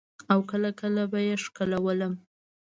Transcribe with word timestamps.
او 0.31 0.39
کله 0.51 0.69
کله 0.79 1.03
به 1.11 1.19
يې 1.27 1.35
ښکلولم. 1.43 2.13